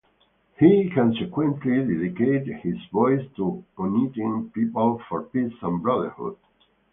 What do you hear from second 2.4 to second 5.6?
his voice to uniting people for peace